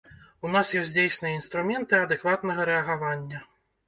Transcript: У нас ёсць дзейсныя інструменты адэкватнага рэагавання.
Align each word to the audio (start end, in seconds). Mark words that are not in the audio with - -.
У 0.47 0.49
нас 0.53 0.69
ёсць 0.79 0.93
дзейсныя 0.95 1.37
інструменты 1.39 1.97
адэкватнага 2.05 2.65
рэагавання. 2.71 3.43